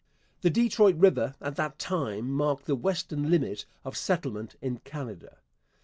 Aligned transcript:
The 0.41 0.49
Detroit 0.49 0.95
river 0.95 1.35
at 1.39 1.57
that 1.57 1.77
time 1.77 2.31
marked 2.31 2.65
the 2.65 2.73
western 2.75 3.29
limit 3.29 3.65
of 3.85 3.95
settlement 3.95 4.55
in 4.59 4.79
Canada. 4.79 5.37